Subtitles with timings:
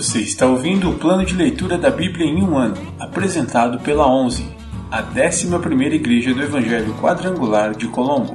[0.00, 4.50] Você está ouvindo o plano de leitura da Bíblia em um ano, apresentado pela 11,
[4.90, 8.34] a 11ª Igreja do Evangelho Quadrangular de Colombo.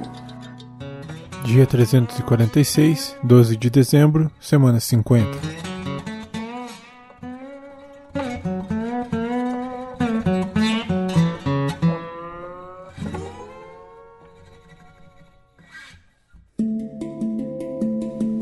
[1.44, 5.28] Dia 346, 12 de dezembro, semana 50.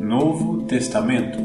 [0.02, 1.43] Novo Testamento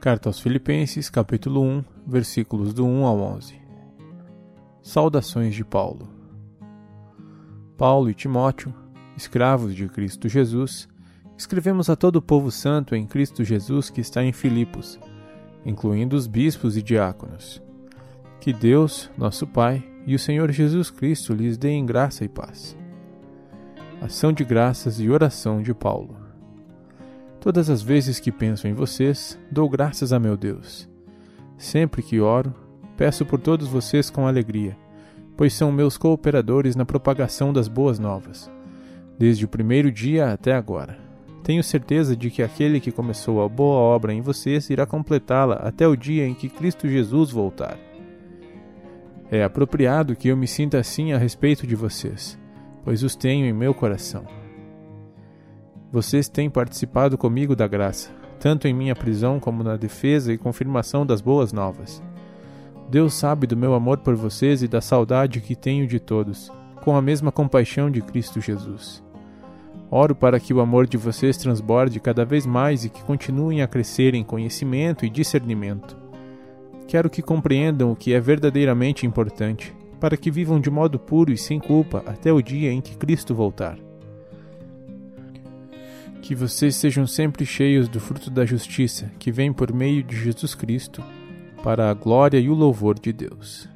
[0.00, 3.60] Carta aos Filipenses, capítulo 1, versículos do 1 ao 11.
[4.80, 6.08] Saudações de Paulo.
[7.76, 8.72] Paulo e Timóteo,
[9.14, 10.88] escravos de Cristo Jesus,
[11.36, 14.98] escrevemos a todo o povo santo em Cristo Jesus que está em Filipos,
[15.66, 17.62] incluindo os bispos e diáconos.
[18.40, 22.74] Que Deus, nosso Pai, e o Senhor Jesus Cristo lhes deem graça e paz.
[24.00, 26.19] Ação de graças e oração de Paulo.
[27.40, 30.86] Todas as vezes que penso em vocês, dou graças a meu Deus.
[31.56, 32.54] Sempre que oro,
[32.98, 34.76] peço por todos vocês com alegria,
[35.38, 38.50] pois são meus cooperadores na propagação das boas novas,
[39.18, 40.98] desde o primeiro dia até agora.
[41.42, 45.88] Tenho certeza de que aquele que começou a boa obra em vocês irá completá-la até
[45.88, 47.78] o dia em que Cristo Jesus voltar.
[49.30, 52.38] É apropriado que eu me sinta assim a respeito de vocês,
[52.84, 54.39] pois os tenho em meu coração.
[55.92, 61.04] Vocês têm participado comigo da graça, tanto em minha prisão como na defesa e confirmação
[61.04, 62.00] das boas novas.
[62.88, 66.48] Deus sabe do meu amor por vocês e da saudade que tenho de todos,
[66.84, 69.02] com a mesma compaixão de Cristo Jesus.
[69.90, 73.66] Oro para que o amor de vocês transborde cada vez mais e que continuem a
[73.66, 75.96] crescer em conhecimento e discernimento.
[76.86, 81.36] Quero que compreendam o que é verdadeiramente importante, para que vivam de modo puro e
[81.36, 83.89] sem culpa até o dia em que Cristo voltar.
[86.22, 90.54] Que vocês sejam sempre cheios do fruto da justiça que vem por meio de Jesus
[90.54, 91.02] Cristo,
[91.62, 93.68] para a glória e o louvor de Deus.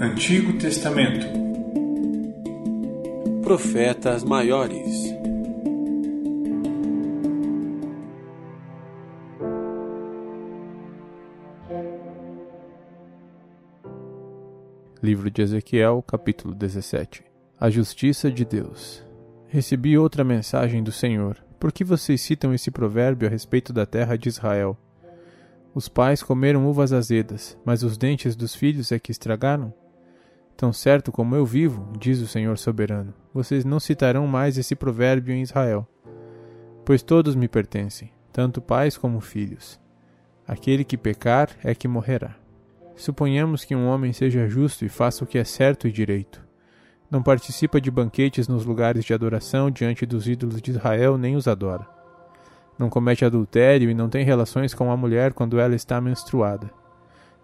[0.00, 1.26] Antigo Testamento
[3.42, 5.14] Profetas Maiores
[15.06, 17.22] Livro de Ezequiel, capítulo 17
[17.60, 19.06] A Justiça de Deus
[19.46, 21.36] Recebi outra mensagem do Senhor.
[21.60, 24.76] Por que vocês citam esse provérbio a respeito da terra de Israel?
[25.72, 29.72] Os pais comeram uvas azedas, mas os dentes dos filhos é que estragaram?
[30.56, 35.32] Tão certo como eu vivo, diz o Senhor soberano, vocês não citarão mais esse provérbio
[35.32, 35.86] em Israel.
[36.84, 39.78] Pois todos me pertencem, tanto pais como filhos.
[40.44, 42.44] Aquele que pecar é que morrerá.
[42.96, 46.42] Suponhamos que um homem seja justo e faça o que é certo e direito.
[47.10, 51.46] Não participa de banquetes nos lugares de adoração diante dos ídolos de Israel, nem os
[51.46, 51.86] adora.
[52.78, 56.70] Não comete adultério e não tem relações com a mulher quando ela está menstruada.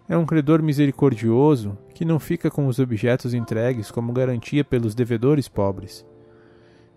[0.09, 5.47] É um credor misericordioso que não fica com os objetos entregues como garantia pelos devedores
[5.47, 6.05] pobres.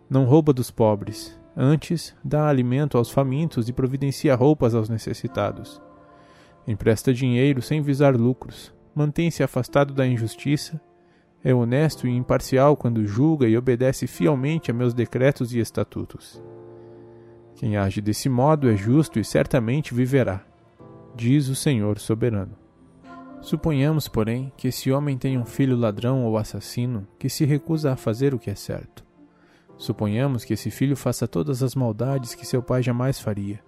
[0.09, 5.81] Não rouba dos pobres, antes dá alimento aos famintos e providencia roupas aos necessitados
[6.67, 10.81] empresta dinheiro sem visar lucros, mantém-se afastado da injustiça,
[11.45, 16.43] é honesto e imparcial quando julga e obedece fielmente a meus decretos e estatutos.
[17.55, 20.45] Quem age desse modo é justo e certamente viverá,
[21.15, 22.57] diz o Senhor soberano.
[23.41, 27.97] Suponhamos, porém, que esse homem tenha um filho ladrão ou assassino que se recusa a
[27.97, 29.05] fazer o que é certo.
[29.79, 33.61] Suponhamos que esse filho faça todas as maldades que seu pai jamais faria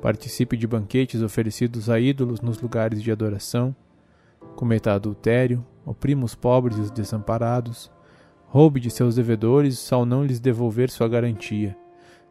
[0.00, 3.74] participe de banquetes oferecidos a ídolos nos lugares de adoração,
[4.54, 7.90] cometa adultério, oprima os pobres e os desamparados,
[8.46, 11.76] roube de seus devedores ao não lhes devolver sua garantia,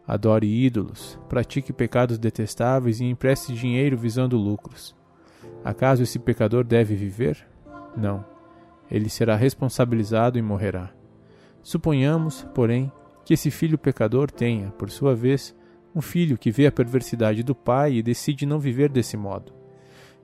[0.07, 4.95] adore ídolos, pratique pecados detestáveis e empreste dinheiro visando lucros.
[5.63, 7.45] Acaso esse pecador deve viver?
[7.95, 8.23] Não.
[8.89, 10.91] Ele será responsabilizado e morrerá.
[11.61, 12.89] Suponhamos, porém,
[13.25, 15.53] que esse filho pecador tenha, por sua vez,
[15.97, 19.51] um filho que vê a perversidade do pai e decide não viver desse modo.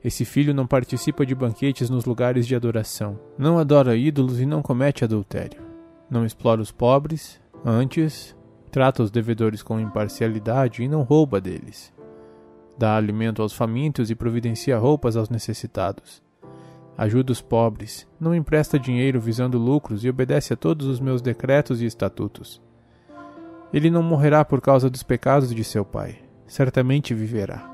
[0.04, 4.62] Esse filho não participa de banquetes nos lugares de adoração, não adora ídolos e não
[4.62, 5.64] comete adultério.
[6.08, 8.36] Não explora os pobres, antes,
[8.70, 11.92] trata os devedores com imparcialidade e não rouba deles.
[12.78, 16.22] Dá alimento aos famintos e providencia roupas aos necessitados.
[16.96, 21.82] Ajuda os pobres, não empresta dinheiro visando lucros e obedece a todos os meus decretos
[21.82, 22.62] e estatutos.
[23.74, 27.68] Ele não morrerá por causa dos pecados de seu pai, certamente viverá.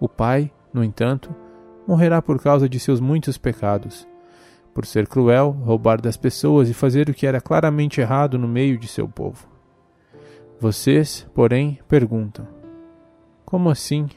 [0.00, 1.34] O pai, no entanto,
[1.86, 4.08] morrerá por causa de seus muitos pecados,
[4.72, 8.78] por ser cruel, roubar das pessoas e fazer o que era claramente errado no meio
[8.78, 9.46] de seu povo.
[10.58, 12.48] Vocês, porém, perguntam:
[13.44, 14.08] Como assim?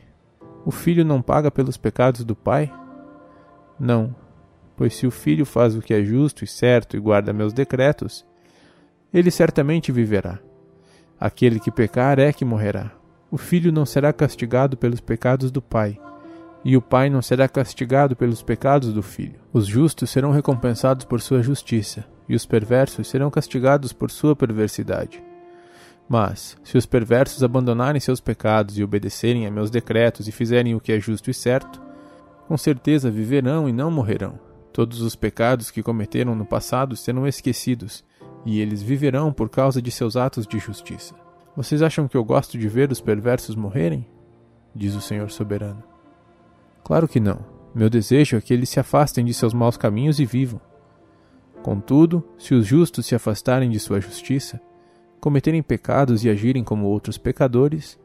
[0.65, 2.71] O filho não paga pelos pecados do pai?
[3.77, 4.15] Não,
[4.77, 8.25] pois se o filho faz o que é justo e certo e guarda meus decretos,
[9.13, 10.39] ele certamente viverá.
[11.25, 12.91] Aquele que pecar é que morrerá.
[13.31, 15.97] O filho não será castigado pelos pecados do pai
[16.65, 19.39] e o pai não será castigado pelos pecados do filho.
[19.51, 25.21] Os justos serão recompensados por sua justiça, e os perversos serão castigados por sua perversidade.
[26.07, 30.79] Mas, se os perversos abandonarem seus pecados e obedecerem a meus decretos e fizerem o
[30.79, 31.81] que é justo e certo,
[32.47, 34.39] com certeza viverão e não morrerão.
[34.71, 38.03] Todos os pecados que cometeram no passado serão esquecidos,
[38.45, 41.15] e eles viverão por causa de seus atos de justiça.
[41.55, 44.05] Vocês acham que eu gosto de ver os perversos morrerem?
[44.75, 45.83] Diz o Senhor soberano.
[46.83, 47.39] Claro que não.
[47.73, 50.59] Meu desejo é que eles se afastem de seus maus caminhos e vivam.
[51.61, 54.59] Contudo, se os justos se afastarem de sua justiça,
[55.19, 57.97] cometerem pecados e agirem como outros pecadores,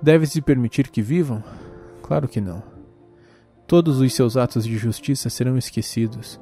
[0.00, 1.44] deve-se permitir que vivam?
[2.02, 2.62] Claro que não.
[3.66, 6.40] Todos os seus atos de justiça serão esquecidos,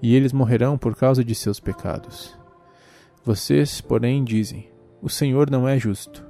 [0.00, 2.39] e eles morrerão por causa de seus pecados.
[3.24, 4.70] Vocês, porém, dizem:
[5.02, 6.24] O Senhor não é justo.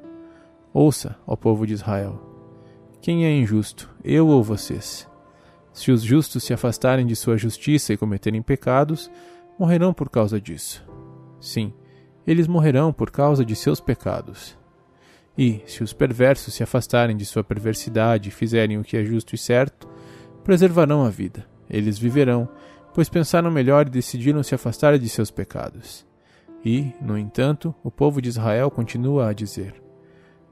[0.73, 2.21] Ouça, ó povo de Israel.
[3.01, 5.09] Quem é injusto, eu ou vocês?
[5.73, 9.11] Se os justos se afastarem de sua justiça e cometerem pecados,
[9.59, 10.85] morrerão por causa disso.
[11.41, 11.73] Sim,
[12.27, 14.59] eles morrerão por causa de seus pecados.
[15.39, 19.35] E, se os perversos se afastarem de sua perversidade e fizerem o que é justo
[19.35, 19.89] e certo,
[20.43, 21.47] preservarão a vida.
[21.71, 22.49] Eles viverão,
[22.93, 26.10] pois pensaram melhor e decidiram se afastar de seus pecados.
[26.65, 29.75] E, no entanto, o povo de Israel continua a dizer: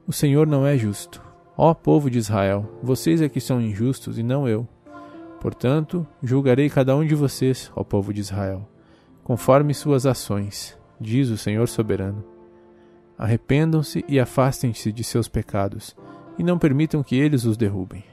[0.07, 1.21] O Senhor não é justo.
[1.55, 4.67] Ó povo de Israel, vocês é que são injustos e não eu.
[5.41, 8.67] Portanto, julgarei cada um de vocês, ó povo de Israel,
[9.23, 12.23] conforme suas ações, diz o Senhor soberano.
[13.17, 15.95] Arrependam-se e afastem-se de seus pecados,
[16.37, 18.03] e não permitam que eles os derrubem.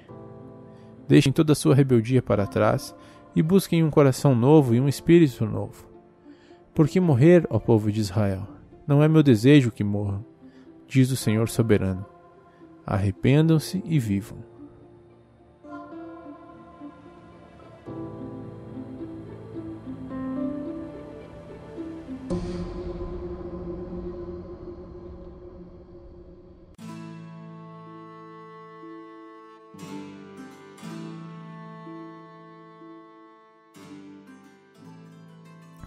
[1.06, 2.94] Deixem toda a sua rebeldia para trás
[3.34, 5.85] e busquem um coração novo e um espírito novo.
[6.76, 8.46] Porque morrer, ó povo de Israel,
[8.86, 10.24] não é meu desejo que morram,
[10.86, 12.06] diz o Senhor soberano
[12.86, 14.38] arrependam-se e vivam.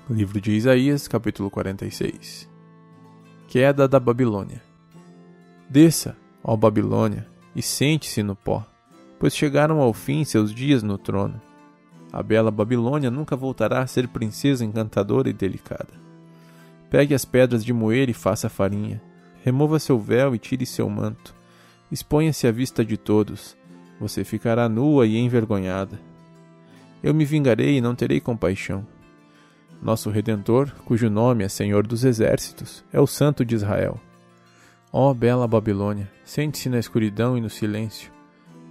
[0.09, 2.49] Livro de Isaías, capítulo 46
[3.47, 4.59] Queda da Babilônia
[5.69, 8.65] Desça, ó Babilônia, e sente-se no pó,
[9.19, 11.39] pois chegaram ao fim seus dias no trono.
[12.11, 15.93] A bela Babilônia nunca voltará a ser princesa encantadora e delicada.
[16.89, 18.99] Pegue as pedras de moer e faça farinha.
[19.43, 21.35] Remova seu véu e tire seu manto.
[21.91, 23.55] Exponha-se à vista de todos.
[23.99, 25.99] Você ficará nua e envergonhada.
[27.03, 28.87] Eu me vingarei e não terei compaixão.
[29.81, 33.97] Nosso Redentor, cujo nome é Senhor dos Exércitos, é o Santo de Israel.
[34.91, 38.11] Ó oh, bela Babilônia, sente-se na escuridão e no silêncio.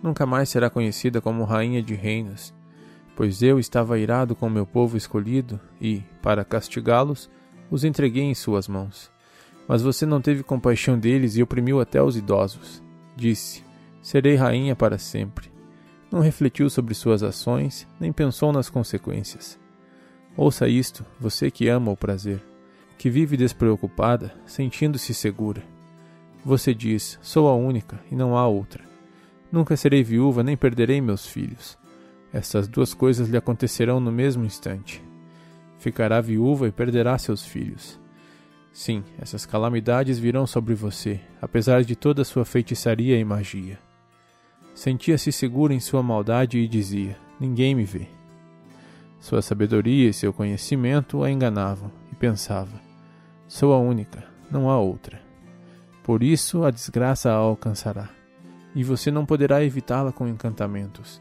[0.03, 2.53] Nunca mais será conhecida como rainha de reinos,
[3.17, 7.31] pois eu estava irado com meu povo escolhido e, para castigá-los,
[7.71, 9.11] os entreguei em suas mãos.
[9.67, 12.83] Mas você não teve compaixão deles e oprimiu até os idosos.
[13.17, 13.65] Disse:
[14.03, 15.51] Serei rainha para sempre.
[16.13, 19.59] Não refletiu sobre suas ações, nem pensou nas consequências.
[20.39, 22.43] Ouça isto, você que ama o prazer,
[22.97, 25.63] que vive despreocupada, sentindo-se segura
[26.49, 28.83] você diz: Sou a única e não há outra.
[29.53, 31.79] Nunca serei viúva nem perderei meus filhos.
[32.33, 35.03] Estas duas coisas lhe acontecerão no mesmo instante.
[35.79, 37.99] Ficará viúva e perderá seus filhos.
[38.73, 43.79] Sim, essas calamidades virão sobre você, apesar de toda sua feitiçaria e magia.
[44.75, 48.18] Sentia-se segura em sua maldade e dizia: Ninguém me vê.
[49.21, 52.81] Sua sabedoria e seu conhecimento a enganavam, e pensava:
[53.47, 55.21] Sou a única, não há outra.
[56.03, 58.09] Por isso a desgraça a alcançará,
[58.75, 61.21] e você não poderá evitá-la com encantamentos.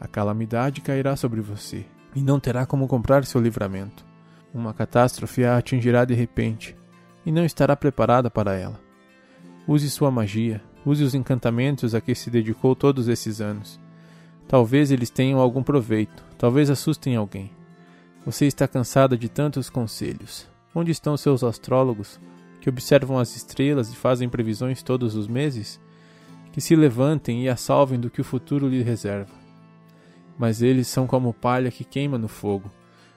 [0.00, 4.04] A calamidade cairá sobre você, e não terá como comprar seu livramento.
[4.52, 6.76] Uma catástrofe a atingirá de repente,
[7.24, 8.80] e não estará preparada para ela.
[9.66, 13.80] Use sua magia, use os encantamentos a que se dedicou todos esses anos.
[14.50, 17.52] Talvez eles tenham algum proveito, talvez assustem alguém.
[18.26, 20.46] Você está cansada de tantos conselhos.
[20.74, 22.20] Onde estão seus astrólogos?
[22.60, 25.80] que observam as estrelas e fazem previsões todos os meses,
[26.52, 29.32] que se levantem e a salvem do que o futuro lhe reserva.
[30.38, 32.70] Mas eles são como palha que queima no fogo.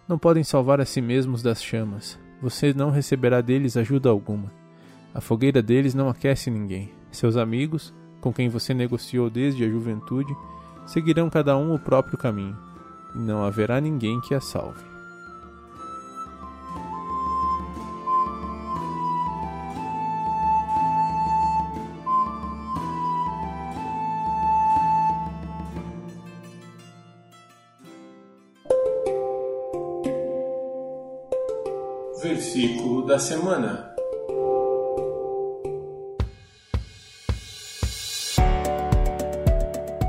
[0.08, 2.18] Não podem salvar a si mesmos das chamas.
[2.42, 4.52] Você não receberá deles ajuda alguma.
[5.14, 6.92] A fogueira deles não aquece ninguém.
[7.12, 10.36] Seus amigos, com quem você negociou desde a juventude,
[10.86, 12.58] seguirão cada um o próprio caminho,
[13.16, 14.94] e não haverá ninguém que a salve.
[32.22, 33.93] Versículo da semana.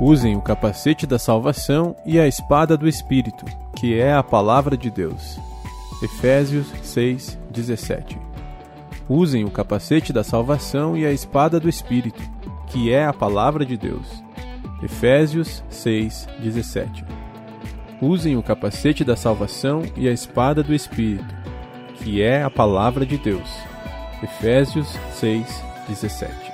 [0.07, 3.43] Usem o capacete da salvação e a espada do Espírito,
[3.75, 5.39] que é a palavra de Deus.
[5.99, 8.15] Efésios 6, 17.
[9.09, 12.21] Usem o capacete da salvação e a espada do Espírito,
[12.67, 14.05] que é a palavra de Deus.
[14.83, 17.03] Efésios 6, 17.
[17.99, 21.33] Usem o capacete da salvação e a espada do Espírito,
[21.95, 23.49] que é a palavra de Deus.
[24.21, 26.44] Efésios 6, 17.